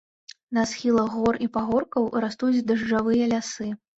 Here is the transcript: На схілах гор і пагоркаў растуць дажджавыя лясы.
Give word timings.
На 0.57 0.61
схілах 0.71 1.09
гор 1.17 1.37
і 1.45 1.49
пагоркаў 1.57 2.09
растуць 2.25 2.65
дажджавыя 2.71 3.31
лясы. 3.37 3.71